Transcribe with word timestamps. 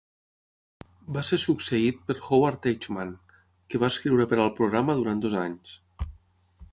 Va 1.17 1.21
ser 1.27 1.37
succeït 1.43 1.99
per 2.07 2.15
Howard 2.29 2.57
Teichmann, 2.63 3.13
que 3.73 3.81
va 3.83 3.93
escriure 3.95 4.27
per 4.33 4.39
al 4.47 4.53
programa 4.61 4.97
durant 5.01 5.23
dos 5.27 5.37
anys. 5.43 5.77